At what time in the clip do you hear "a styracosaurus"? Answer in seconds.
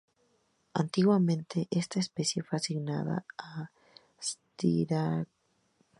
3.37-5.27